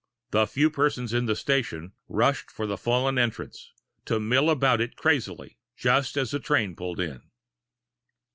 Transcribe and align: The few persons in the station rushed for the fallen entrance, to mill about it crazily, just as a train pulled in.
The 0.31 0.47
few 0.47 0.71
persons 0.71 1.13
in 1.13 1.27
the 1.27 1.35
station 1.35 1.91
rushed 2.09 2.49
for 2.49 2.65
the 2.65 2.75
fallen 2.75 3.19
entrance, 3.19 3.71
to 4.05 4.19
mill 4.19 4.49
about 4.49 4.81
it 4.81 4.95
crazily, 4.95 5.59
just 5.77 6.17
as 6.17 6.33
a 6.33 6.39
train 6.39 6.75
pulled 6.75 6.99
in. 6.99 7.29